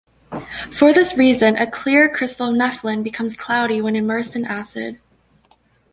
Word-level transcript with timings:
For 0.71 0.91
this 0.93 1.15
reason, 1.15 1.57
a 1.57 1.69
clear 1.69 2.09
crystal 2.09 2.49
of 2.49 2.55
nepheline 2.55 3.03
becomes 3.03 3.37
cloudy 3.37 3.81
when 3.81 3.95
immersed 3.95 4.35
in 4.35 4.45
acid. 4.45 4.99